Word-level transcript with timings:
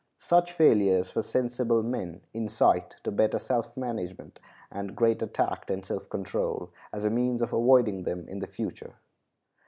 Such 0.17 0.53
failures, 0.53 1.09
for 1.09 1.21
sensible 1.21 1.83
men, 1.83 2.21
incite 2.33 2.95
to 3.03 3.11
better 3.11 3.37
self 3.37 3.77
management 3.77 4.39
and 4.71 4.95
greater 4.95 5.27
tact 5.27 5.69
and 5.69 5.85
self 5.85 6.09
control, 6.09 6.71
as 6.91 7.05
a 7.05 7.11
means 7.11 7.39
of 7.39 7.53
avoiding 7.53 8.01
them 8.01 8.27
in 8.27 8.39
the 8.39 8.47
future. 8.47 8.95